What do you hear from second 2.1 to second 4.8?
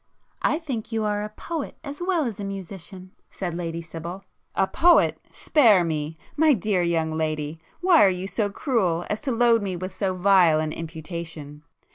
as a musician,"—said Lady Sibyl. "A